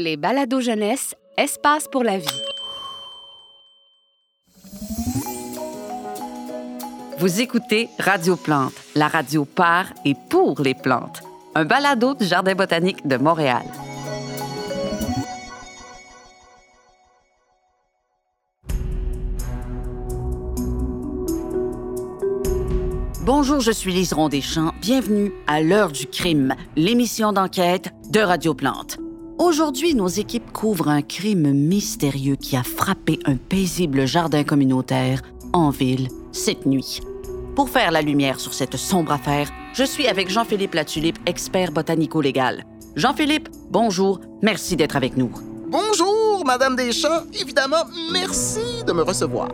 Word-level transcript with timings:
Les 0.00 0.16
balados 0.16 0.60
jeunesse, 0.60 1.16
espace 1.36 1.88
pour 1.88 2.04
la 2.04 2.18
vie. 2.18 2.42
Vous 7.18 7.40
écoutez 7.40 7.88
Radio 7.98 8.36
Plante, 8.36 8.74
la 8.94 9.08
radio 9.08 9.44
par 9.44 9.86
et 10.04 10.14
pour 10.30 10.60
les 10.62 10.74
plantes. 10.74 11.20
Un 11.56 11.64
balado 11.64 12.14
du 12.14 12.24
Jardin 12.24 12.54
botanique 12.54 13.08
de 13.08 13.16
Montréal. 13.16 13.64
Bonjour, 23.22 23.58
je 23.58 23.72
suis 23.72 23.92
Lise 23.92 24.14
Deschamps. 24.30 24.72
Bienvenue 24.80 25.32
à 25.48 25.60
l'heure 25.60 25.90
du 25.90 26.06
crime, 26.06 26.54
l'émission 26.76 27.32
d'enquête 27.32 27.92
de 28.10 28.20
Radio 28.20 28.54
Plante. 28.54 29.00
Aujourd'hui, 29.38 29.94
nos 29.94 30.08
équipes 30.08 30.52
couvrent 30.52 30.88
un 30.88 31.00
crime 31.00 31.52
mystérieux 31.52 32.34
qui 32.34 32.56
a 32.56 32.64
frappé 32.64 33.20
un 33.24 33.36
paisible 33.36 34.04
jardin 34.04 34.42
communautaire 34.42 35.22
en 35.52 35.70
ville 35.70 36.08
cette 36.32 36.66
nuit. 36.66 37.00
Pour 37.54 37.70
faire 37.70 37.92
la 37.92 38.02
lumière 38.02 38.40
sur 38.40 38.52
cette 38.52 38.76
sombre 38.76 39.12
affaire, 39.12 39.48
je 39.74 39.84
suis 39.84 40.08
avec 40.08 40.28
Jean-Philippe 40.28 40.74
Latulippe, 40.74 41.18
expert 41.24 41.70
botanico-légal. 41.70 42.64
Jean-Philippe, 42.96 43.48
bonjour, 43.70 44.20
merci 44.42 44.74
d'être 44.74 44.96
avec 44.96 45.16
nous. 45.16 45.30
Bonjour, 45.68 46.44
Madame 46.44 46.74
Deschamps. 46.74 47.22
Évidemment, 47.32 47.84
merci 48.12 48.82
de 48.84 48.92
me 48.92 49.02
recevoir. 49.02 49.50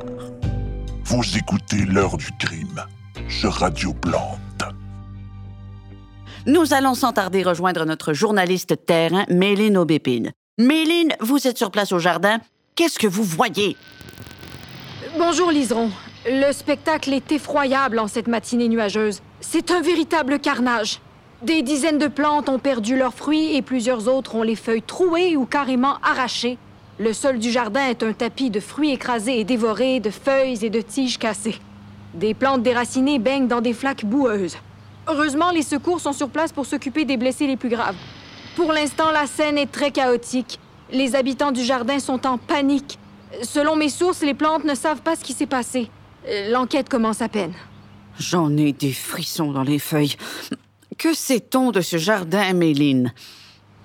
Vous 1.04 1.24
écoutez 1.36 1.84
l'heure 1.84 2.16
du 2.16 2.30
crime 2.38 2.82
sur 3.28 3.52
Radio 3.52 3.92
Plante. 3.92 4.38
Nous 6.46 6.74
allons 6.74 6.92
sans 6.92 7.12
tarder 7.12 7.42
rejoindre 7.42 7.86
notre 7.86 8.12
journaliste 8.12 8.84
terrain, 8.84 9.24
Méline 9.30 9.78
Aubépine. 9.78 10.32
Méline, 10.58 11.14
vous 11.20 11.46
êtes 11.46 11.56
sur 11.56 11.70
place 11.70 11.90
au 11.90 11.98
jardin. 11.98 12.38
Qu'est-ce 12.74 12.98
que 12.98 13.06
vous 13.06 13.22
voyez? 13.22 13.78
Bonjour, 15.18 15.50
Liseron. 15.50 15.90
Le 16.26 16.52
spectacle 16.52 17.14
est 17.14 17.32
effroyable 17.32 17.98
en 17.98 18.08
cette 18.08 18.28
matinée 18.28 18.68
nuageuse. 18.68 19.22
C'est 19.40 19.70
un 19.70 19.80
véritable 19.80 20.38
carnage. 20.38 21.00
Des 21.40 21.62
dizaines 21.62 21.96
de 21.96 22.08
plantes 22.08 22.50
ont 22.50 22.58
perdu 22.58 22.98
leurs 22.98 23.14
fruits 23.14 23.56
et 23.56 23.62
plusieurs 23.62 24.06
autres 24.06 24.34
ont 24.34 24.42
les 24.42 24.56
feuilles 24.56 24.82
trouées 24.82 25.38
ou 25.38 25.46
carrément 25.46 25.96
arrachées. 26.02 26.58
Le 26.98 27.14
sol 27.14 27.38
du 27.38 27.50
jardin 27.50 27.88
est 27.88 28.02
un 28.02 28.12
tapis 28.12 28.50
de 28.50 28.60
fruits 28.60 28.92
écrasés 28.92 29.40
et 29.40 29.44
dévorés, 29.44 29.98
de 29.98 30.10
feuilles 30.10 30.62
et 30.62 30.70
de 30.70 30.82
tiges 30.82 31.18
cassées. 31.18 31.58
Des 32.12 32.34
plantes 32.34 32.62
déracinées 32.62 33.18
baignent 33.18 33.48
dans 33.48 33.62
des 33.62 33.72
flaques 33.72 34.04
boueuses. 34.04 34.58
Heureusement, 35.06 35.50
les 35.50 35.62
secours 35.62 36.00
sont 36.00 36.12
sur 36.12 36.30
place 36.30 36.52
pour 36.52 36.66
s'occuper 36.66 37.04
des 37.04 37.16
blessés 37.16 37.46
les 37.46 37.56
plus 37.56 37.68
graves. 37.68 37.96
Pour 38.56 38.72
l'instant, 38.72 39.10
la 39.10 39.26
scène 39.26 39.58
est 39.58 39.70
très 39.70 39.90
chaotique. 39.90 40.58
Les 40.90 41.14
habitants 41.14 41.52
du 41.52 41.62
jardin 41.62 41.98
sont 41.98 42.26
en 42.26 42.38
panique. 42.38 42.98
Selon 43.42 43.76
mes 43.76 43.88
sources, 43.88 44.22
les 44.22 44.34
plantes 44.34 44.64
ne 44.64 44.74
savent 44.74 45.02
pas 45.02 45.16
ce 45.16 45.24
qui 45.24 45.32
s'est 45.32 45.46
passé. 45.46 45.90
Euh, 46.28 46.50
L'enquête 46.50 46.88
commence 46.88 47.20
à 47.20 47.28
peine. 47.28 47.52
J'en 48.18 48.56
ai 48.56 48.72
des 48.72 48.92
frissons 48.92 49.52
dans 49.52 49.64
les 49.64 49.78
feuilles. 49.78 50.16
Que 50.96 51.12
sait-on 51.12 51.72
de 51.72 51.80
ce 51.80 51.96
jardin, 51.96 52.52
Méline? 52.52 53.12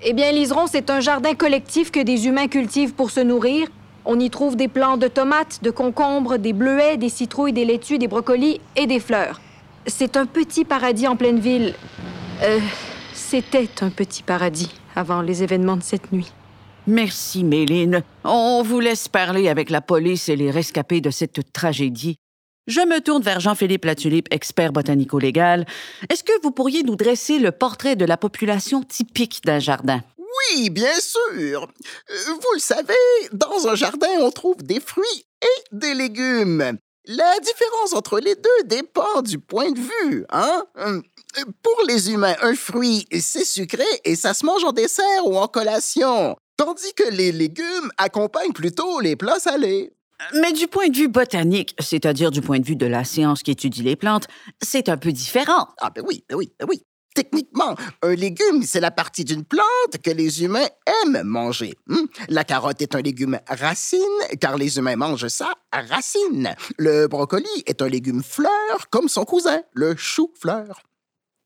Eh 0.01 0.13
bien, 0.13 0.31
Liseron, 0.31 0.67
c'est 0.67 0.89
un 0.89 0.99
jardin 0.99 1.33
collectif 1.33 1.91
que 1.91 1.99
des 1.99 2.27
humains 2.27 2.47
cultivent 2.47 2.93
pour 2.93 3.11
se 3.11 3.19
nourrir. 3.19 3.67
On 4.05 4.19
y 4.19 4.29
trouve 4.29 4.55
des 4.55 4.67
plants 4.67 4.97
de 4.97 5.07
tomates, 5.07 5.59
de 5.63 5.71
concombres, 5.71 6.37
des 6.37 6.53
bleuets, 6.53 6.97
des 6.97 7.09
citrouilles, 7.09 7.53
des 7.53 7.65
laitues, 7.65 7.97
des 7.97 8.07
brocolis 8.07 8.61
et 8.75 8.87
des 8.87 8.99
fleurs. 8.99 9.41
C'est 9.89 10.17
un 10.17 10.25
petit 10.25 10.65
paradis 10.65 11.07
en 11.07 11.15
pleine 11.15 11.39
ville. 11.39 11.73
Euh, 12.43 12.59
c'était 13.13 13.69
un 13.81 13.89
petit 13.89 14.23
paradis 14.23 14.71
avant 14.95 15.21
les 15.21 15.43
événements 15.43 15.77
de 15.77 15.83
cette 15.83 16.11
nuit. 16.11 16.31
Merci, 16.87 17.43
Méline. 17.43 18.03
On 18.23 18.63
vous 18.63 18.79
laisse 18.79 19.07
parler 19.07 19.49
avec 19.49 19.69
la 19.69 19.81
police 19.81 20.29
et 20.29 20.35
les 20.35 20.51
rescapés 20.51 21.01
de 21.01 21.09
cette 21.09 21.51
tragédie. 21.53 22.15
Je 22.67 22.81
me 22.81 22.99
tourne 22.99 23.23
vers 23.23 23.39
Jean-Philippe 23.39 23.85
Latulippe, 23.85 24.27
expert 24.31 24.71
botanico-légal. 24.71 25.65
Est-ce 26.09 26.23
que 26.23 26.39
vous 26.43 26.51
pourriez 26.51 26.83
nous 26.83 26.95
dresser 26.95 27.39
le 27.39 27.51
portrait 27.51 27.95
de 27.95 28.05
la 28.05 28.15
population 28.15 28.83
typique 28.83 29.41
d'un 29.43 29.59
jardin? 29.59 30.01
Oui, 30.17 30.69
bien 30.69 30.99
sûr. 30.99 31.67
Euh, 32.09 32.15
Vous 32.27 32.53
le 32.53 32.59
savez, 32.59 32.93
dans 33.33 33.67
un 33.67 33.75
jardin, 33.75 34.07
on 34.19 34.29
trouve 34.31 34.61
des 34.61 34.79
fruits 34.79 35.25
et 35.41 35.75
des 35.75 35.95
légumes. 35.95 36.77
La 37.11 37.39
différence 37.39 37.93
entre 37.93 38.19
les 38.19 38.35
deux 38.35 38.63
dépend 38.65 39.23
du 39.23 39.39
point 39.39 39.71
de 39.71 39.79
vue, 39.79 40.25
hein? 40.29 40.63
Hum, 40.77 41.01
Pour 41.63 41.75
les 41.87 42.11
humains, 42.11 42.35
un 42.43 42.53
fruit, 42.53 43.07
c'est 43.19 43.45
sucré 43.45 43.83
et 44.05 44.15
ça 44.15 44.35
se 44.35 44.45
mange 44.45 44.63
en 44.63 44.73
dessert 44.73 45.25
ou 45.25 45.35
en 45.35 45.47
collation, 45.47 46.35
tandis 46.55 46.93
que 46.95 47.09
les 47.09 47.31
légumes 47.31 47.89
accompagnent 47.97 48.53
plutôt 48.53 48.99
les 48.99 49.15
plats 49.15 49.39
salés. 49.39 49.91
Mais 50.35 50.53
du 50.53 50.67
point 50.67 50.89
de 50.89 50.95
vue 50.95 51.07
botanique, 51.07 51.75
c'est-à-dire 51.79 52.29
du 52.29 52.41
point 52.41 52.59
de 52.59 52.65
vue 52.65 52.75
de 52.75 52.85
la 52.85 53.03
science 53.03 53.41
qui 53.41 53.49
étudie 53.49 53.81
les 53.81 53.95
plantes, 53.95 54.27
c'est 54.61 54.87
un 54.87 54.97
peu 54.97 55.11
différent. 55.11 55.69
Ah 55.79 55.89
ben 55.89 56.03
oui, 56.05 56.23
ben 56.29 56.35
oui, 56.35 56.53
ben 56.59 56.67
oui. 56.69 56.83
Techniquement, 57.19 57.75
un 58.01 58.15
légume, 58.15 58.63
c'est 58.63 58.79
la 58.79 58.91
partie 58.91 59.25
d'une 59.25 59.43
plante 59.43 59.97
que 60.01 60.09
les 60.09 60.41
humains 60.41 60.69
aiment 61.03 61.23
manger. 61.23 61.73
Hmm? 61.87 62.05
La 62.29 62.45
carotte 62.45 62.81
est 62.81 62.95
un 62.95 63.01
légume 63.01 63.41
racine, 63.45 63.99
car 64.39 64.55
les 64.55 64.77
humains 64.77 64.95
mangent 64.95 65.27
sa 65.27 65.51
racine. 65.73 66.55
Le 66.77 67.07
brocoli 67.07 67.49
est 67.65 67.81
un 67.81 67.89
légume 67.89 68.23
fleur, 68.23 68.89
comme 68.89 69.09
son 69.09 69.25
cousin, 69.25 69.59
le 69.73 69.97
chou-fleur. 69.97 70.81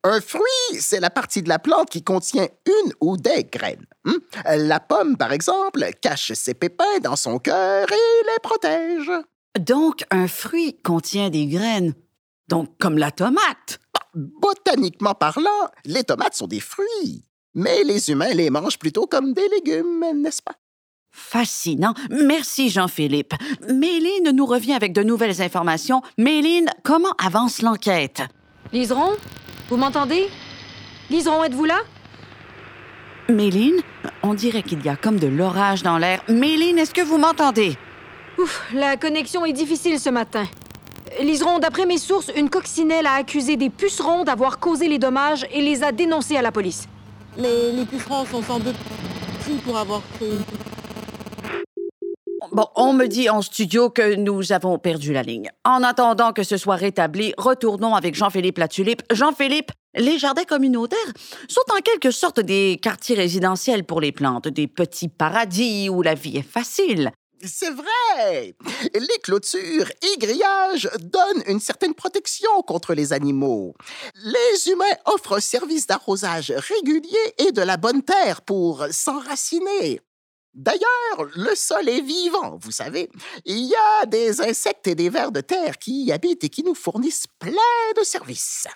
Un 0.03 0.21
fruit, 0.21 0.79
c'est 0.79 0.99
la 0.99 1.09
partie 1.09 1.41
de 1.41 1.49
la 1.49 1.57
plante 1.57 1.89
qui 1.89 2.03
contient 2.03 2.47
une 2.67 2.93
ou 3.01 3.17
des 3.17 3.45
graines. 3.45 3.87
Hmm? 4.05 4.19
La 4.55 4.79
pomme, 4.79 5.17
par 5.17 5.33
exemple, 5.33 5.89
cache 6.03 6.33
ses 6.33 6.53
pépins 6.53 6.99
dans 7.01 7.15
son 7.15 7.39
cœur 7.39 7.91
et 7.91 8.25
les 8.27 8.39
protège. 8.43 9.11
Donc, 9.59 10.03
un 10.11 10.27
fruit 10.27 10.77
contient 10.83 11.31
des 11.31 11.47
graines. 11.47 11.95
Donc, 12.47 12.77
comme 12.77 12.99
la 12.99 13.09
tomate. 13.09 13.79
Botaniquement 14.13 15.15
parlant, 15.15 15.49
les 15.85 16.03
tomates 16.03 16.35
sont 16.35 16.47
des 16.47 16.59
fruits. 16.59 17.25
Mais 17.55 17.83
les 17.83 18.09
humains 18.09 18.33
les 18.33 18.49
mangent 18.49 18.79
plutôt 18.79 19.07
comme 19.07 19.33
des 19.33 19.47
légumes, 19.49 20.05
n'est-ce 20.15 20.41
pas? 20.41 20.55
Fascinant. 21.11 21.93
Merci, 22.09 22.69
Jean-Philippe. 22.69 23.33
Méline 23.69 24.31
nous 24.31 24.45
revient 24.45 24.73
avec 24.73 24.93
de 24.93 25.03
nouvelles 25.03 25.41
informations. 25.41 26.01
Méline, 26.17 26.69
comment 26.83 27.13
avance 27.23 27.61
l'enquête? 27.61 28.23
Liseron, 28.71 29.11
vous 29.69 29.77
m'entendez? 29.77 30.27
Liseron, 31.11 31.43
êtes-vous 31.43 31.65
là? 31.65 31.81
Méline, 33.29 33.81
on 34.23 34.33
dirait 34.33 34.63
qu'il 34.63 34.83
y 34.83 34.89
a 34.89 34.95
comme 34.95 35.19
de 35.19 35.27
l'orage 35.27 35.83
dans 35.83 35.97
l'air. 35.97 36.23
Méline, 36.27 36.79
est-ce 36.79 36.93
que 36.93 37.01
vous 37.01 37.17
m'entendez? 37.17 37.77
Ouf, 38.39 38.63
la 38.73 38.97
connexion 38.97 39.45
est 39.45 39.53
difficile 39.53 39.99
ce 39.99 40.09
matin. 40.09 40.45
Liseron, 41.21 41.59
d'après 41.59 41.85
mes 41.85 41.97
sources, 41.97 42.31
une 42.35 42.49
coccinelle 42.49 43.05
a 43.05 43.13
accusé 43.13 43.55
des 43.57 43.69
pucerons 43.69 44.23
d'avoir 44.23 44.59
causé 44.59 44.87
les 44.87 44.99
dommages 44.99 45.45
et 45.51 45.61
les 45.61 45.83
a 45.83 45.91
dénoncés 45.91 46.37
à 46.37 46.41
la 46.41 46.51
police. 46.51 46.87
Les, 47.37 47.71
les 47.71 47.85
pucerons 47.85 48.25
sont 48.25 48.41
sans 48.41 48.59
doute 48.59 48.75
pris 49.41 49.55
pour 49.55 49.77
avoir 49.77 50.01
créé 50.15 50.37
Bon, 52.51 52.67
on 52.75 52.93
me 52.93 53.07
dit 53.07 53.29
en 53.29 53.41
studio 53.41 53.89
que 53.89 54.15
nous 54.15 54.51
avons 54.51 54.77
perdu 54.77 55.13
la 55.13 55.23
ligne. 55.23 55.49
En 55.63 55.81
attendant 55.81 56.33
que 56.33 56.43
ce 56.43 56.57
soit 56.57 56.75
rétabli, 56.75 57.33
retournons 57.37 57.95
avec 57.95 58.15
Jean-Philippe 58.15 58.57
Latulippe. 58.57 59.01
Jean-Philippe, 59.11 59.71
les 59.95 60.19
jardins 60.19 60.43
communautaires 60.43 60.99
sont 61.47 61.63
en 61.75 61.81
quelque 61.81 62.11
sorte 62.11 62.39
des 62.39 62.79
quartiers 62.81 63.15
résidentiels 63.15 63.85
pour 63.85 64.01
les 64.01 64.11
plantes, 64.11 64.47
des 64.49 64.67
petits 64.67 65.07
paradis 65.07 65.89
où 65.89 66.01
la 66.01 66.15
vie 66.15 66.37
est 66.37 66.47
facile. 66.47 67.11
C'est 67.45 67.71
vrai! 67.71 68.55
Les 68.93 69.19
clôtures 69.21 69.89
et 69.89 70.17
grillages 70.17 70.89
donnent 71.01 71.43
une 71.47 71.59
certaine 71.59 71.93
protection 71.93 72.61
contre 72.61 72.93
les 72.93 73.11
animaux. 73.11 73.75
Les 74.23 74.71
humains 74.71 74.95
offrent 75.05 75.37
un 75.37 75.41
service 75.41 75.85
d'arrosage 75.85 76.53
régulier 76.55 77.33
et 77.39 77.51
de 77.51 77.61
la 77.61 77.75
bonne 77.75 78.01
terre 78.01 78.41
pour 78.43 78.85
s'enraciner. 78.91 79.99
D'ailleurs, 80.53 81.29
le 81.35 81.53
sol 81.55 81.89
est 81.89 82.01
vivant, 82.01 82.57
vous 82.61 82.71
savez. 82.71 83.09
Il 83.43 83.65
y 83.65 83.75
a 83.75 84.05
des 84.05 84.39
insectes 84.39 84.87
et 84.87 84.95
des 84.95 85.09
vers 85.09 85.31
de 85.31 85.41
terre 85.41 85.77
qui 85.77 86.05
y 86.05 86.11
habitent 86.11 86.43
et 86.45 86.49
qui 86.49 86.63
nous 86.63 86.75
fournissent 86.75 87.27
plein 87.39 87.51
de 87.97 88.03
services. 88.03 88.67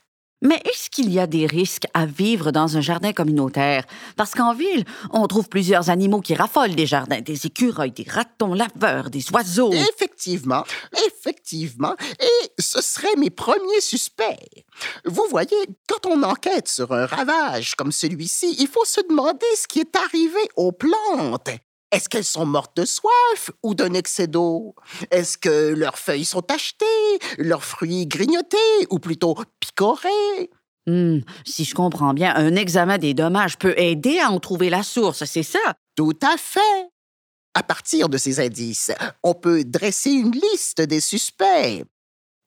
Mais 0.41 0.61
est-ce 0.65 0.89
qu'il 0.91 1.11
y 1.11 1.19
a 1.19 1.25
des 1.25 1.47
risques 1.47 1.87
à 1.93 2.05
vivre 2.05 2.51
dans 2.51 2.77
un 2.77 2.81
jardin 2.81 3.11
communautaire? 3.11 3.85
Parce 4.15 4.33
qu'en 4.35 4.53
ville, 4.53 4.85
on 5.11 5.25
trouve 5.27 5.49
plusieurs 5.49 5.89
animaux 5.89 6.21
qui 6.21 6.35
raffolent 6.35 6.75
des 6.75 6.85
jardins, 6.85 7.21
des 7.21 7.47
écureuils, 7.47 7.91
des 7.91 8.05
ratons 8.07 8.53
laveurs, 8.53 9.09
des 9.09 9.23
oiseaux. 9.31 9.73
Effectivement, 9.73 10.63
effectivement. 11.07 11.95
Et 12.19 12.61
ce 12.61 12.81
seraient 12.81 13.15
mes 13.17 13.31
premiers 13.31 13.81
suspects. 13.81 14.65
Vous 15.05 15.25
voyez, 15.29 15.57
quand 15.87 16.05
on 16.05 16.21
enquête 16.21 16.67
sur 16.67 16.91
un 16.91 17.07
ravage 17.07 17.75
comme 17.75 17.91
celui-ci, 17.91 18.55
il 18.59 18.67
faut 18.67 18.85
se 18.85 19.01
demander 19.09 19.45
ce 19.55 19.67
qui 19.67 19.79
est 19.79 19.95
arrivé 19.95 20.39
aux 20.55 20.71
plantes. 20.71 21.49
Est-ce 21.91 22.09
qu'elles 22.09 22.25
sont 22.25 22.45
mortes 22.45 22.75
de 22.75 22.85
soif 22.85 23.51
ou 23.63 23.73
d'un 23.73 23.93
excès 23.93 24.27
d'eau? 24.27 24.75
Est-ce 25.09 25.37
que 25.37 25.73
leurs 25.73 25.97
feuilles 25.97 26.25
sont 26.25 26.41
tachetées, 26.41 26.85
leurs 27.37 27.63
fruits 27.63 28.07
grignotés 28.07 28.57
ou 28.89 28.99
plutôt 28.99 29.35
picorés? 29.59 30.49
Hmm, 30.85 31.19
si 31.45 31.63
je 31.63 31.75
comprends 31.75 32.13
bien, 32.13 32.33
un 32.35 32.55
examen 32.55 32.97
des 32.97 33.13
dommages 33.13 33.57
peut 33.57 33.73
aider 33.77 34.19
à 34.19 34.31
en 34.31 34.39
trouver 34.39 34.69
la 34.69 34.83
source, 34.83 35.23
c'est 35.25 35.43
ça? 35.43 35.59
Tout 35.95 36.17
à 36.21 36.37
fait. 36.37 36.89
À 37.53 37.63
partir 37.63 38.09
de 38.09 38.17
ces 38.17 38.39
indices, 38.39 38.91
on 39.23 39.33
peut 39.33 39.63
dresser 39.63 40.11
une 40.11 40.31
liste 40.31 40.81
des 40.81 40.99
suspects. 40.99 41.83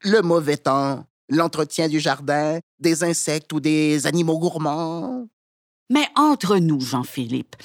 Le 0.03 0.21
mauvais 0.23 0.57
temps, 0.57 1.05
l'entretien 1.29 1.89
du 1.89 1.99
jardin, 1.99 2.61
des 2.79 3.05
insectes 3.05 3.53
ou 3.53 3.61
des 3.61 4.07
animaux 4.07 4.39
gourmands. 4.39 5.27
Mais 5.91 6.07
entre 6.15 6.59
nous, 6.59 6.81
Jean-Philippe, 6.81 7.57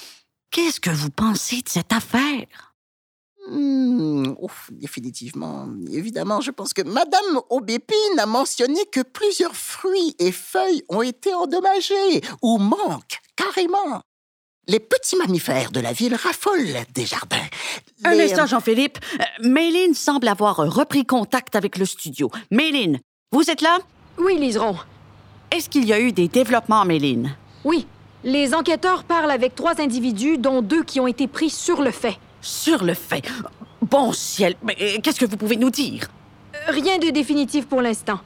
qu'est-ce 0.56 0.80
que 0.80 0.90
vous 0.90 1.10
pensez 1.10 1.57
de 1.57 1.68
cette 1.68 1.92
affaire? 1.92 2.48
Hmm, 3.50 4.34
ouf, 4.40 4.69
définitivement. 4.72 5.68
Évidemment, 5.92 6.40
je 6.40 6.50
pense 6.50 6.74
que 6.74 6.81
Madame 6.81 7.42
Aubépine 7.50 8.19
a 8.19 8.25
mentionné 8.25 8.80
que 8.90 9.02
plusieurs 9.02 9.56
fruits 9.56 10.16
et 10.18 10.31
feuilles 10.31 10.84
ont 10.88 11.02
été 11.02 11.34
endommagés 11.34 12.22
ou 12.42 12.57
manquent 12.57 13.19
carrément. 13.36 14.02
Les 14.68 14.80
petits 14.80 15.18
mammifères 15.18 15.72
de 15.72 15.81
la 15.81 15.92
ville 15.92 16.16
raffolent 16.16 16.86
des 16.94 17.06
jardins. 17.06 17.50
Un 18.06 18.18
instant, 18.18 18.48
Jean-Philippe. 18.48 18.98
Euh, 19.19 19.25
Méline 19.44 19.94
semble 19.94 20.30
avoir 20.30 20.56
repris 20.56 21.06
contact 21.06 21.56
avec 21.56 21.78
le 21.78 21.86
studio. 21.86 22.31
Méline, 22.50 23.01
vous 23.34 23.51
êtes 23.51 23.62
là? 23.62 23.80
Oui, 24.18 24.40
Liseron. 24.40 24.78
Est-ce 25.51 25.69
qu'il 25.69 25.86
y 25.86 25.92
a 25.92 26.00
eu 26.00 26.13
des 26.13 26.30
développements, 26.30 26.86
Méline? 26.86 27.36
Oui. 27.66 27.86
Les 28.27 28.56
enquêteurs 28.56 29.04
parlent 29.04 29.30
avec 29.30 29.54
trois 29.54 29.80
individus, 29.80 30.39
dont 30.39 30.63
deux 30.63 30.81
qui 30.81 31.00
ont 31.00 31.06
été 31.06 31.27
pris 31.27 31.51
sur 31.51 31.83
le 31.83 31.92
fait. 31.92 32.18
Sur 32.42 32.83
le 32.83 32.95
fait. 32.95 33.24
Bon 33.83 34.13
ciel, 34.13 34.56
mais 34.63 34.75
euh, 34.81 34.98
qu'est-ce 35.04 35.19
que 35.19 35.27
vous 35.27 35.38
pouvez 35.38 35.57
nous 35.57 35.69
dire? 35.69 36.07
Rien 36.68 36.98
de 36.98 37.12
définitif 37.12 37.68
pour 37.68 37.83
l'instant. 37.83 38.19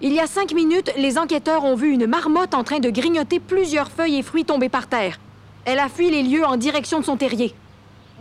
Il 0.00 0.12
y 0.12 0.18
a 0.18 0.26
cinq 0.26 0.52
minutes, 0.54 0.90
les 0.96 1.18
enquêteurs 1.18 1.64
ont 1.64 1.76
vu 1.76 1.92
une 1.92 2.08
marmotte 2.08 2.52
en 2.52 2.64
train 2.64 2.80
de 2.80 2.90
grignoter 2.90 3.38
plusieurs 3.38 3.92
feuilles 3.92 4.18
et 4.18 4.22
fruits 4.24 4.44
tombés 4.44 4.68
par 4.68 4.88
terre. 4.88 5.20
Elle 5.66 5.78
a 5.78 5.88
fui 5.88 6.10
les 6.10 6.24
lieux 6.24 6.44
en 6.44 6.56
direction 6.56 6.98
de 6.98 7.04
son 7.04 7.16
terrier. 7.16 7.54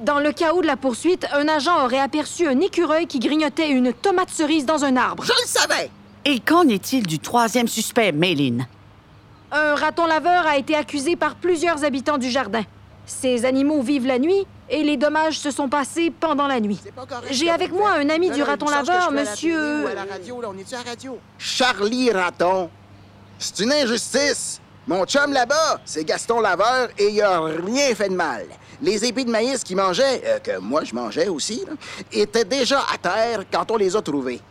Dans 0.03 0.19
le 0.19 0.33
chaos 0.33 0.61
de 0.61 0.67
la 0.67 0.77
poursuite, 0.77 1.25
un 1.33 1.47
agent 1.47 1.83
aurait 1.83 1.99
aperçu 1.99 2.47
un 2.47 2.59
écureuil 2.59 3.07
qui 3.07 3.17
grignotait 3.17 3.71
une 3.71 3.91
tomate 3.91 4.29
cerise 4.29 4.67
dans 4.67 4.85
un 4.85 4.95
arbre. 4.97 5.23
Je 5.23 5.31
le 5.31 5.47
savais! 5.47 5.89
Et 6.25 6.39
qu'en 6.39 6.67
est-il 6.67 7.07
du 7.07 7.17
troisième 7.17 7.67
suspect, 7.67 8.11
Méline? 8.11 8.67
Un 9.55 9.75
raton 9.75 10.07
laveur 10.07 10.47
a 10.47 10.57
été 10.57 10.75
accusé 10.75 11.15
par 11.15 11.35
plusieurs 11.35 11.83
habitants 11.83 12.17
du 12.17 12.31
jardin. 12.31 12.63
Ces 13.05 13.45
animaux 13.45 13.83
vivent 13.83 14.07
la 14.07 14.17
nuit 14.17 14.47
et 14.67 14.81
les 14.83 14.97
dommages 14.97 15.37
se 15.37 15.51
sont 15.51 15.69
passés 15.69 16.11
pendant 16.19 16.47
la 16.47 16.59
nuit. 16.59 16.79
J'ai 17.29 17.51
avec 17.51 17.71
moi 17.71 17.91
un 17.91 18.09
ami 18.09 18.31
du 18.31 18.41
raton 18.41 18.67
laveur, 18.67 19.11
monsieur. 19.11 19.85
Charlie 21.37 22.09
Raton. 22.11 22.71
C'est 23.37 23.59
une 23.59 23.73
injustice. 23.73 24.59
Mon 24.87 25.05
chum 25.05 25.31
là-bas, 25.31 25.79
c'est 25.85 26.03
Gaston 26.03 26.41
Laveur 26.41 26.89
et 26.97 27.09
il 27.09 27.21
a 27.21 27.41
rien 27.41 27.93
fait 27.95 28.09
de 28.09 28.15
mal. 28.15 28.47
Les 28.81 29.05
épis 29.05 29.23
de 29.23 29.29
maïs 29.29 29.63
qu'il 29.63 29.77
mangeait, 29.77 30.21
euh, 30.25 30.39
que 30.39 30.57
moi 30.57 30.83
je 30.83 30.93
mangeais 30.93 31.29
aussi, 31.29 31.63
là, 31.65 31.73
étaient 32.11 32.43
déjà 32.43 32.79
à 32.93 32.97
terre 32.97 33.45
quand 33.49 33.71
on 33.71 33.77
les 33.77 33.95
a 33.95 34.01
trouvés. 34.01 34.41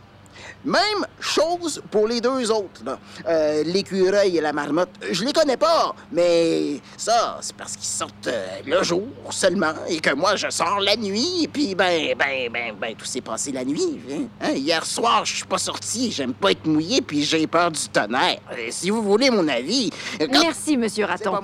Même 0.65 1.05
chose 1.19 1.81
pour 1.91 2.07
les 2.07 2.21
deux 2.21 2.51
autres. 2.51 2.83
là. 2.85 2.99
Euh, 3.27 3.63
L'écureuil 3.63 4.37
et 4.37 4.41
la 4.41 4.53
marmotte, 4.53 4.89
je 5.11 5.23
les 5.23 5.33
connais 5.33 5.57
pas, 5.57 5.93
mais 6.11 6.79
ça, 6.97 7.37
c'est 7.41 7.55
parce 7.55 7.75
qu'ils 7.75 7.85
sortent 7.85 8.27
euh, 8.27 8.59
le 8.65 8.83
jour 8.83 9.07
seulement 9.31 9.73
et 9.87 9.99
que 9.99 10.13
moi, 10.13 10.35
je 10.35 10.49
sors 10.49 10.79
la 10.79 10.95
nuit. 10.95 11.43
Et 11.43 11.47
puis, 11.47 11.75
ben, 11.75 12.13
ben, 12.17 12.49
ben, 12.51 12.75
ben, 12.79 12.95
tout 12.95 13.05
s'est 13.05 13.21
passé 13.21 13.51
la 13.51 13.63
nuit. 13.65 13.99
hein. 14.11 14.23
Hein, 14.41 14.51
Hier 14.51 14.85
soir, 14.85 15.25
je 15.25 15.35
suis 15.37 15.45
pas 15.45 15.57
sorti, 15.57 16.11
j'aime 16.11 16.33
pas 16.33 16.51
être 16.51 16.65
mouillé, 16.65 17.01
puis 17.01 17.23
j'ai 17.23 17.45
peur 17.47 17.71
du 17.71 17.87
tonnerre. 17.89 18.39
Euh, 18.51 18.67
si 18.69 18.89
vous 18.89 19.01
voulez 19.01 19.29
mon 19.29 19.47
avis... 19.47 19.89
quand- 20.19 20.27
Merci, 20.41 20.77
monsieur 20.77 21.05
Raton. 21.05 21.37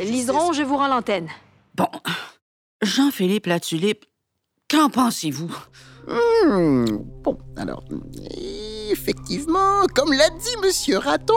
Liseron, 0.00 0.52
je 0.52 0.62
vous 0.62 0.76
rends 0.76 0.88
l'antenne. 0.88 1.28
Bon, 1.74 1.88
Jean-Philippe 2.82 3.46
Latulippe, 3.46 4.04
qu'en 4.70 4.88
pensez-vous? 4.90 5.54
Hmm, 6.08 6.84
Bon, 7.22 7.36
alors, 7.56 7.84
effectivement, 8.90 9.86
comme 9.94 10.12
l'a 10.12 10.30
dit 10.30 10.56
Monsieur 10.64 10.98
Raton, 10.98 11.34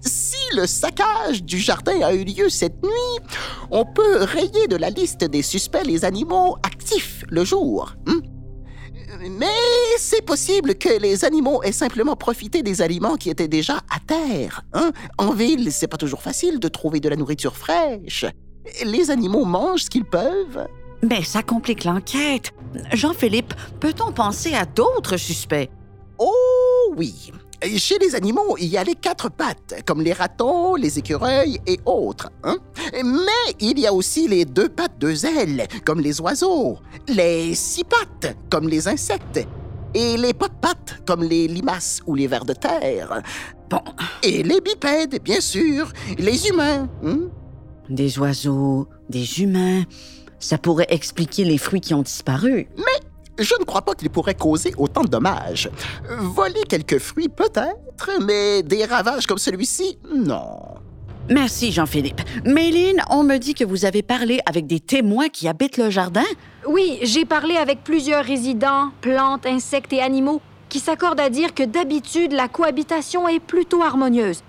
si 0.00 0.36
le 0.56 0.66
saccage 0.66 1.44
du 1.44 1.58
jardin 1.58 2.00
a 2.02 2.12
eu 2.14 2.24
lieu 2.24 2.48
cette 2.48 2.82
nuit, 2.82 3.26
on 3.70 3.84
peut 3.84 4.22
rayer 4.22 4.66
de 4.68 4.76
la 4.76 4.90
liste 4.90 5.24
des 5.24 5.42
suspects 5.42 5.84
les 5.84 6.04
animaux 6.04 6.56
actifs 6.62 7.24
le 7.28 7.44
jour. 7.44 7.94
hmm? 8.06 8.20
Mais 9.30 9.46
c'est 9.98 10.24
possible 10.24 10.74
que 10.74 10.98
les 11.00 11.24
animaux 11.24 11.62
aient 11.62 11.72
simplement 11.72 12.16
profité 12.16 12.62
des 12.62 12.82
aliments 12.82 13.16
qui 13.16 13.30
étaient 13.30 13.48
déjà 13.48 13.76
à 13.90 13.98
terre. 14.06 14.62
hein? 14.72 14.92
En 15.18 15.30
ville, 15.32 15.72
c'est 15.72 15.86
pas 15.86 15.96
toujours 15.96 16.22
facile 16.22 16.58
de 16.60 16.68
trouver 16.68 17.00
de 17.00 17.08
la 17.08 17.16
nourriture 17.16 17.56
fraîche. 17.56 18.24
Les 18.84 19.10
animaux 19.10 19.44
mangent 19.44 19.84
ce 19.84 19.90
qu'ils 19.90 20.04
peuvent. 20.04 20.66
Mais 21.02 21.22
ça 21.22 21.42
complique 21.42 21.84
l'enquête. 21.84 22.52
Jean-Philippe, 22.92 23.54
peut-on 23.80 24.12
penser 24.12 24.54
à 24.54 24.64
d'autres 24.64 25.16
suspects? 25.16 25.70
Oh 26.18 26.94
oui. 26.96 27.32
Chez 27.76 27.98
les 27.98 28.14
animaux, 28.14 28.56
il 28.58 28.66
y 28.66 28.76
a 28.76 28.84
les 28.84 28.94
quatre 28.94 29.30
pattes, 29.30 29.82
comme 29.86 30.02
les 30.02 30.12
ratons, 30.12 30.74
les 30.74 30.98
écureuils 30.98 31.58
et 31.66 31.80
autres. 31.86 32.30
hein. 32.44 32.58
Mais 33.02 33.54
il 33.60 33.78
y 33.78 33.86
a 33.86 33.92
aussi 33.94 34.28
les 34.28 34.44
deux 34.44 34.68
pattes, 34.68 34.98
deux 34.98 35.24
ailes, 35.24 35.66
comme 35.84 36.00
les 36.00 36.20
oiseaux, 36.20 36.78
les 37.08 37.54
six 37.54 37.84
pattes, 37.84 38.36
comme 38.50 38.68
les 38.68 38.88
insectes, 38.88 39.40
et 39.94 40.16
les 40.18 40.34
pas 40.34 40.48
de 40.48 40.54
pattes, 40.60 41.00
comme 41.06 41.22
les 41.22 41.48
limaces 41.48 42.00
ou 42.06 42.14
les 42.14 42.26
vers 42.26 42.44
de 42.44 42.52
terre. 42.52 43.22
Bon, 43.70 43.80
Et 44.22 44.42
les 44.42 44.60
bipèdes, 44.60 45.20
bien 45.22 45.40
sûr, 45.40 45.90
les 46.18 46.48
humains. 46.48 46.88
hein. 47.04 47.20
des 47.88 48.18
oiseaux, 48.18 48.86
des 49.08 49.40
humains. 49.40 49.82
Ça 50.38 50.58
pourrait 50.58 50.86
expliquer 50.90 51.44
les 51.44 51.58
fruits 51.58 51.80
qui 51.80 51.94
ont 51.94 52.02
disparu. 52.02 52.68
Je 53.38 53.54
ne 53.60 53.64
crois 53.64 53.82
pas 53.82 53.94
qu'il 53.94 54.08
pourrait 54.08 54.34
causer 54.34 54.72
autant 54.78 55.02
de 55.02 55.08
dommages. 55.08 55.70
Voler 56.08 56.62
quelques 56.68 56.98
fruits, 56.98 57.28
peut-être, 57.28 58.10
mais 58.22 58.62
des 58.62 58.84
ravages 58.84 59.26
comme 59.26 59.38
celui-ci, 59.38 59.98
non. 60.14 60.58
Merci, 61.28 61.72
Jean-Philippe. 61.72 62.22
Méline, 62.44 63.02
on 63.10 63.24
me 63.24 63.36
dit 63.38 63.54
que 63.54 63.64
vous 63.64 63.84
avez 63.84 64.02
parlé 64.02 64.38
avec 64.46 64.66
des 64.66 64.80
témoins 64.80 65.28
qui 65.28 65.48
habitent 65.48 65.76
le 65.76 65.90
jardin. 65.90 66.24
Oui, 66.66 66.98
j'ai 67.02 67.24
parlé 67.24 67.56
avec 67.56 67.82
plusieurs 67.82 68.24
résidents, 68.24 68.90
plantes, 69.00 69.44
insectes 69.44 69.92
et 69.92 70.00
animaux 70.00 70.40
qui 70.68 70.78
s'accordent 70.78 71.20
à 71.20 71.30
dire 71.30 71.52
que 71.52 71.62
d'habitude, 71.62 72.32
la 72.32 72.48
cohabitation 72.48 73.28
est 73.28 73.40
plutôt 73.40 73.82
harmonieuse. 73.82 74.42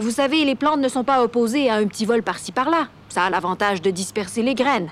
Vous 0.00 0.10
savez, 0.10 0.44
les 0.44 0.56
plantes 0.56 0.80
ne 0.80 0.88
sont 0.88 1.04
pas 1.04 1.22
opposées 1.22 1.70
à 1.70 1.76
un 1.76 1.86
petit 1.86 2.04
vol 2.04 2.22
par-ci 2.22 2.52
par-là. 2.52 2.88
Ça 3.08 3.24
a 3.24 3.30
l'avantage 3.30 3.80
de 3.80 3.90
disperser 3.90 4.42
les 4.42 4.54
graines. 4.54 4.90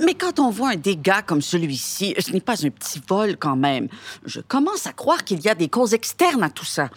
Mais 0.00 0.14
quand 0.14 0.38
on 0.40 0.50
voit 0.50 0.70
un 0.70 0.76
dégât 0.76 1.22
comme 1.22 1.42
celui-ci, 1.42 2.14
ce 2.18 2.32
n'est 2.32 2.40
pas 2.40 2.64
un 2.64 2.70
petit 2.70 3.00
vol 3.08 3.36
quand 3.36 3.56
même. 3.56 3.88
Je 4.24 4.40
commence 4.40 4.86
à 4.86 4.92
croire 4.92 5.24
qu'il 5.24 5.40
y 5.40 5.48
a 5.48 5.54
des 5.54 5.68
causes 5.68 5.94
externes 5.94 6.42
à 6.42 6.50
tout 6.50 6.64
ça. 6.64 6.88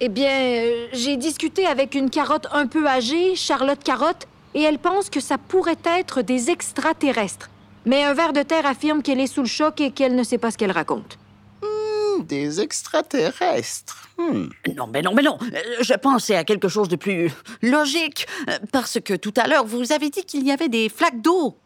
Eh 0.00 0.08
bien, 0.08 0.30
euh, 0.30 0.86
j'ai 0.92 1.16
discuté 1.16 1.66
avec 1.66 1.94
une 1.94 2.08
carotte 2.08 2.46
un 2.52 2.66
peu 2.66 2.86
âgée, 2.86 3.34
Charlotte 3.34 3.82
Carotte, 3.82 4.26
et 4.54 4.62
elle 4.62 4.78
pense 4.78 5.10
que 5.10 5.20
ça 5.20 5.38
pourrait 5.38 5.76
être 5.84 6.22
des 6.22 6.50
extraterrestres. 6.50 7.50
Mais 7.84 8.04
un 8.04 8.14
ver 8.14 8.32
de 8.32 8.42
terre 8.42 8.64
affirme 8.66 9.02
qu'elle 9.02 9.20
est 9.20 9.26
sous 9.26 9.42
le 9.42 9.48
choc 9.48 9.80
et 9.80 9.90
qu'elle 9.90 10.14
ne 10.14 10.22
sait 10.22 10.38
pas 10.38 10.50
ce 10.50 10.56
qu'elle 10.58 10.70
raconte. 10.72 11.18
Hmm, 11.62 12.22
Des 12.24 12.60
extraterrestres. 12.60 14.08
Hmm. 14.18 14.48
Non, 14.76 14.86
mais 14.86 15.02
non, 15.02 15.12
mais 15.14 15.22
non. 15.22 15.38
Euh, 15.42 15.58
Je 15.80 15.94
pensais 15.94 16.36
à 16.36 16.44
quelque 16.44 16.68
chose 16.68 16.88
de 16.88 16.96
plus 16.96 17.30
logique. 17.62 18.26
euh, 18.48 18.58
Parce 18.72 18.98
que 19.04 19.14
tout 19.14 19.34
à 19.36 19.46
l'heure, 19.48 19.64
vous 19.66 19.92
avez 19.92 20.10
dit 20.10 20.22
qu'il 20.24 20.46
y 20.46 20.50
avait 20.52 20.68
des 20.68 20.88
flaques 20.88 21.20
d'eau. 21.20 21.56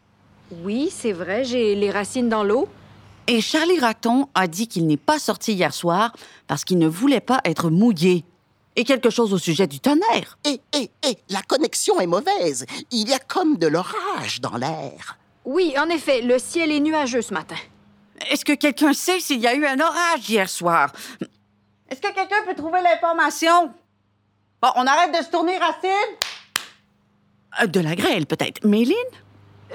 Oui, 0.63 0.91
c'est 0.95 1.13
vrai, 1.13 1.45
j'ai 1.45 1.75
les 1.75 1.91
racines 1.91 2.29
dans 2.29 2.45
l'eau. 2.45 2.69
Et 3.27 3.41
Charlie 3.41 3.79
Raton 3.79 4.29
a 4.35 4.47
dit 4.47 4.69
qu'il 4.69 4.87
n'est 4.87 4.97
pas 4.97 5.19
sorti 5.19 5.55
hier 5.55 5.73
soir 5.73 6.13
parce 6.47 6.65
qu'il 6.65 6.79
ne 6.79 6.89
voulait 6.89 7.21
pas 7.21 7.41
être 7.45 7.71
mouillé. 7.71 8.25
Et 8.75 8.85
quelque 8.85 9.11
chose 9.11 9.33
au 9.33 9.39
sujet 9.39 9.67
du 9.67 9.81
tonnerre. 9.81 10.39
Et, 10.45 10.61
et, 10.75 10.91
et, 11.07 11.19
la 11.29 11.43
connexion 11.43 12.01
est 12.01 12.07
mauvaise. 12.07 12.65
Il 12.91 13.09
y 13.09 13.13
a 13.13 13.19
comme 13.19 13.59
de 13.59 13.67
l'orage 13.67 14.41
dans 14.41 14.57
l'air. 14.57 15.19
Oui, 15.45 15.75
en 15.79 15.89
effet, 15.89 16.23
le 16.23 16.39
ciel 16.39 16.73
est 16.73 16.81
nuageux 16.81 17.23
ce 17.23 17.35
matin. 17.35 17.57
Est-ce 18.31 18.45
que 18.45 18.53
quelqu'un 18.55 18.93
sait 18.93 19.21
s'il 19.21 19.41
y 19.41 19.47
a 19.47 19.55
eu 19.55 19.67
un 19.67 19.79
orage 19.81 20.29
hier 20.29 20.49
soir? 20.49 20.93
Est-ce 21.89 22.01
que 22.01 22.15
quelqu'un 22.15 22.43
peut 22.47 22.55
trouver 22.55 22.81
l'information? 22.83 23.73
Bon, 24.63 24.69
on 24.77 24.87
arrête 24.87 25.13
de 25.19 25.23
se 25.25 25.31
tourner, 25.31 25.59
Racine? 25.59 25.91
Euh, 27.63 27.67
De 27.67 27.81
la 27.81 27.95
grêle, 27.95 28.27
peut-être. 28.27 28.65
Méline? 28.67 28.95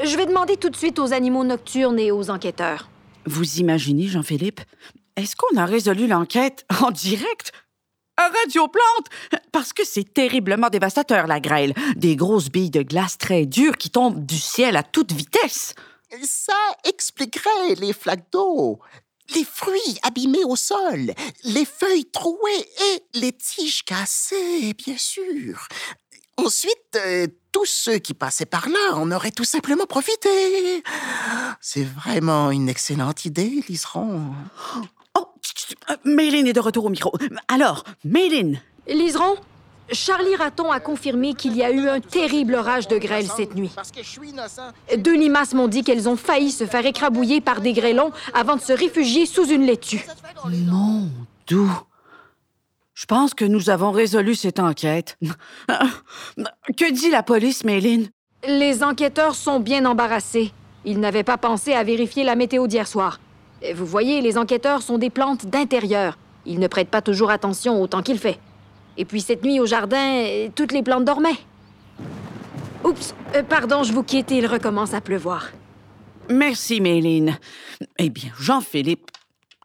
Je 0.03 0.15
vais 0.15 0.25
demander 0.25 0.57
tout 0.57 0.69
de 0.69 0.75
suite 0.75 0.99
aux 0.99 1.13
animaux 1.13 1.43
nocturnes 1.43 1.99
et 1.99 2.11
aux 2.11 2.29
enquêteurs. 2.29 2.89
Vous 3.25 3.57
imaginez, 3.57 4.07
Jean-Philippe? 4.07 4.61
Est-ce 5.15 5.35
qu'on 5.35 5.57
a 5.57 5.65
résolu 5.65 6.07
l'enquête 6.07 6.65
en 6.81 6.91
direct? 6.91 7.51
À 8.17 8.29
Radio 8.29 8.67
Plante? 8.67 9.41
Parce 9.51 9.73
que 9.73 9.85
c'est 9.85 10.13
terriblement 10.13 10.69
dévastateur, 10.69 11.27
la 11.27 11.39
grêle. 11.39 11.73
Des 11.95 12.15
grosses 12.15 12.49
billes 12.49 12.69
de 12.71 12.81
glace 12.83 13.17
très 13.17 13.45
dures 13.45 13.77
qui 13.77 13.89
tombent 13.89 14.25
du 14.25 14.37
ciel 14.37 14.75
à 14.75 14.83
toute 14.83 15.11
vitesse. 15.11 15.73
Ça 16.23 16.53
expliquerait 16.85 17.75
les 17.79 17.93
flaques 17.93 18.31
d'eau. 18.31 18.79
les 19.35 19.43
fruits 19.43 19.99
abîmés 20.03 20.45
au 20.45 20.55
sol, 20.55 21.11
les 21.43 21.65
feuilles 21.65 22.09
trouées 22.11 22.65
et 22.93 23.19
les 23.19 23.33
tiges 23.33 23.83
cassées, 23.83 24.73
bien 24.73 24.97
sûr. 24.97 25.67
Ensuite, 26.37 26.95
euh, 26.95 27.27
tous 27.57 27.65
ceux 27.65 27.97
qui 27.97 28.13
passaient 28.13 28.45
par 28.45 28.69
là 28.69 28.95
en 28.95 29.11
auraient 29.11 29.31
tout 29.31 29.43
simplement 29.43 29.87
profité. 29.87 30.83
C'est 31.59 31.83
vraiment 31.83 32.51
une 32.51 32.69
excellente 32.69 33.25
idée, 33.25 33.63
Liseron. 33.67 34.25
Oh, 35.17 35.27
Méline 36.05 36.45
est 36.45 36.53
de 36.53 36.59
retour 36.59 36.85
au 36.85 36.89
micro. 36.89 37.11
Alors, 37.47 37.83
Méline, 38.03 38.61
Liseron, 38.87 39.37
Charlie 39.91 40.35
Raton 40.35 40.71
a 40.71 40.79
confirmé 40.79 41.33
qu'il 41.33 41.57
y 41.57 41.63
a 41.63 41.71
eu 41.71 41.89
un 41.89 41.99
terrible 41.99 42.53
orage 42.53 42.87
de 42.87 42.99
grêle 42.99 43.25
cette 43.35 43.55
nuit. 43.55 43.71
Deux 44.95 45.15
limaces 45.15 45.55
m'ont 45.55 45.67
dit 45.67 45.83
qu'elles 45.83 46.07
ont 46.07 46.15
failli 46.15 46.51
se 46.51 46.67
faire 46.67 46.85
écrabouiller 46.85 47.41
par 47.41 47.61
des 47.61 47.73
grêlons 47.73 48.11
avant 48.35 48.55
de 48.57 48.61
se 48.61 48.73
réfugier 48.73 49.25
sous 49.25 49.47
une 49.47 49.65
laitue. 49.65 50.05
mon 50.45 51.09
doux. 51.47 51.86
Je 52.97 53.05
pense 53.05 53.35
que 53.35 53.45
nous 53.45 53.69
avons 53.69 53.91
résolu 53.91 54.33
cette 54.33 54.59
enquête. 54.59 55.19
Que 56.77 56.91
dit 56.91 57.11
la 57.11 57.21
police, 57.21 57.63
Méline? 57.63 58.09
Les 58.47 58.83
enquêteurs 58.83 59.35
sont 59.35 59.59
bien 59.59 59.85
embarrassés. 59.85 60.51
Ils 60.83 60.99
n'avaient 60.99 61.23
pas 61.23 61.37
pensé 61.37 61.73
à 61.73 61.83
vérifier 61.83 62.23
la 62.23 62.35
météo 62.35 62.65
d'hier 62.65 62.87
soir. 62.87 63.19
Vous 63.75 63.85
voyez, 63.85 64.21
les 64.21 64.35
enquêteurs 64.35 64.81
sont 64.81 64.97
des 64.97 65.11
plantes 65.11 65.45
d'intérieur. 65.45 66.17
Ils 66.47 66.59
ne 66.59 66.67
prêtent 66.67 66.89
pas 66.89 67.03
toujours 67.03 67.29
attention 67.29 67.79
au 67.79 67.85
temps 67.85 68.01
qu'il 68.01 68.17
fait. 68.17 68.39
Et 68.97 69.05
puis 69.05 69.21
cette 69.21 69.43
nuit 69.43 69.59
au 69.59 69.67
jardin, 69.67 70.49
toutes 70.55 70.71
les 70.71 70.81
plantes 70.81 71.05
dormaient. 71.05 71.37
Oups, 72.83 73.13
euh, 73.35 73.43
pardon, 73.43 73.83
je 73.83 73.93
vous 73.93 74.03
quitte, 74.03 74.31
il 74.31 74.47
recommence 74.47 74.95
à 74.95 75.01
pleuvoir. 75.01 75.51
Merci, 76.31 76.81
Méline. 76.81 77.37
Eh 77.99 78.09
bien, 78.09 78.31
Jean-Philippe, 78.39 79.11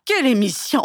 quelle 0.05 0.27
émission! 0.27 0.83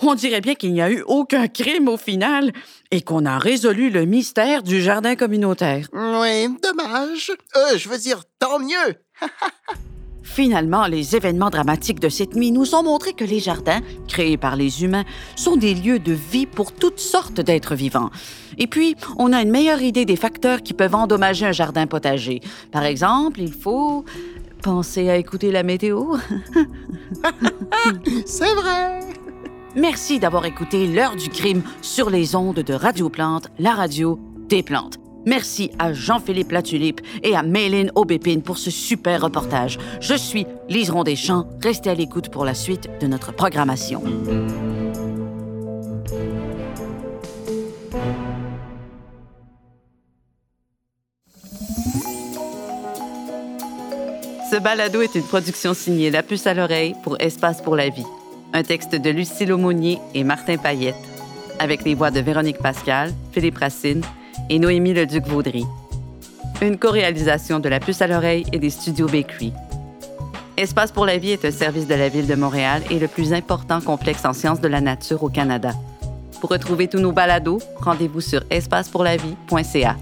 On 0.00 0.14
dirait 0.14 0.40
bien 0.40 0.54
qu'il 0.54 0.72
n'y 0.72 0.82
a 0.82 0.90
eu 0.90 1.02
aucun 1.06 1.48
crime 1.48 1.88
au 1.88 1.96
final 1.96 2.52
et 2.90 3.02
qu'on 3.02 3.26
a 3.26 3.38
résolu 3.38 3.90
le 3.90 4.04
mystère 4.04 4.62
du 4.62 4.80
jardin 4.80 5.16
communautaire. 5.16 5.88
Oui, 5.92 6.48
dommage. 6.62 7.32
Euh, 7.56 7.76
je 7.76 7.88
veux 7.88 7.98
dire, 7.98 8.22
tant 8.38 8.58
mieux. 8.58 8.94
Finalement, 10.24 10.86
les 10.86 11.14
événements 11.14 11.50
dramatiques 11.50 12.00
de 12.00 12.08
cette 12.08 12.34
nuit 12.34 12.50
nous 12.50 12.74
ont 12.74 12.82
montré 12.82 13.12
que 13.12 13.24
les 13.24 13.38
jardins, 13.38 13.80
créés 14.08 14.38
par 14.38 14.56
les 14.56 14.82
humains, 14.82 15.04
sont 15.36 15.56
des 15.56 15.74
lieux 15.74 15.98
de 15.98 16.12
vie 16.12 16.46
pour 16.46 16.72
toutes 16.72 16.98
sortes 16.98 17.40
d'êtres 17.40 17.74
vivants. 17.74 18.10
Et 18.58 18.66
puis, 18.66 18.96
on 19.18 19.32
a 19.34 19.42
une 19.42 19.50
meilleure 19.50 19.82
idée 19.82 20.06
des 20.06 20.16
facteurs 20.16 20.62
qui 20.62 20.72
peuvent 20.72 20.94
endommager 20.94 21.44
un 21.44 21.52
jardin 21.52 21.86
potager. 21.86 22.40
Par 22.72 22.84
exemple, 22.84 23.40
il 23.40 23.52
faut 23.52 24.06
penser 24.62 25.10
à 25.10 25.16
écouter 25.16 25.52
la 25.52 25.62
météo. 25.62 26.16
C'est 28.26 28.54
vrai. 28.54 29.00
Merci 29.76 30.18
d'avoir 30.18 30.46
écouté 30.46 30.86
L'heure 30.86 31.16
du 31.16 31.28
crime 31.28 31.62
sur 31.82 32.08
les 32.08 32.34
ondes 32.34 32.60
de 32.60 32.74
Radio 32.74 33.10
Plante, 33.10 33.48
la 33.58 33.74
radio 33.74 34.18
des 34.48 34.62
plantes. 34.62 35.03
Merci 35.26 35.70
à 35.78 35.92
Jean-Philippe 35.92 36.52
Latulippe 36.52 37.00
et 37.22 37.34
à 37.34 37.42
Méline 37.42 37.90
Aubépine 37.94 38.42
pour 38.42 38.58
ce 38.58 38.70
super 38.70 39.22
reportage. 39.22 39.78
Je 40.00 40.14
suis 40.14 40.46
Liseron 40.68 41.04
Deschamps. 41.04 41.48
Restez 41.62 41.90
à 41.90 41.94
l'écoute 41.94 42.28
pour 42.28 42.44
la 42.44 42.54
suite 42.54 42.88
de 43.00 43.06
notre 43.06 43.32
programmation. 43.32 44.02
Ce 54.54 54.60
balado 54.60 55.00
est 55.02 55.16
une 55.16 55.24
production 55.24 55.74
signée 55.74 56.10
La 56.12 56.22
Puce 56.22 56.46
à 56.46 56.54
l'oreille 56.54 56.94
pour 57.02 57.16
Espace 57.18 57.60
pour 57.60 57.74
la 57.74 57.88
vie. 57.88 58.06
Un 58.52 58.62
texte 58.62 58.94
de 58.94 59.10
Lucille 59.10 59.52
Aumonier 59.52 59.98
et 60.14 60.22
Martin 60.22 60.58
Payette, 60.58 60.94
avec 61.58 61.84
les 61.84 61.94
voix 61.94 62.12
de 62.12 62.20
Véronique 62.20 62.58
Pascal, 62.58 63.12
Philippe 63.32 63.58
Racine 63.58 64.02
et 64.50 64.58
Noémie 64.58 64.94
Leduc-Vaudry. 64.94 65.64
Une 66.62 66.78
co-réalisation 66.78 67.60
de 67.60 67.68
La 67.68 67.80
Puce 67.80 68.02
à 68.02 68.06
l'oreille 68.06 68.44
et 68.52 68.58
des 68.58 68.70
studios 68.70 69.06
Bakery. 69.06 69.52
Espace 70.56 70.92
pour 70.92 71.04
la 71.04 71.18
vie 71.18 71.32
est 71.32 71.44
un 71.44 71.50
service 71.50 71.88
de 71.88 71.94
la 71.94 72.08
Ville 72.08 72.26
de 72.26 72.34
Montréal 72.36 72.82
et 72.90 72.98
le 72.98 73.08
plus 73.08 73.32
important 73.32 73.80
complexe 73.80 74.24
en 74.24 74.32
sciences 74.32 74.60
de 74.60 74.68
la 74.68 74.80
nature 74.80 75.22
au 75.22 75.28
Canada. 75.28 75.72
Pour 76.40 76.50
retrouver 76.50 76.88
tous 76.88 77.00
nos 77.00 77.12
balados, 77.12 77.60
rendez-vous 77.80 78.20
sur 78.20 78.42
espacepourlavie.ca. 78.50 79.96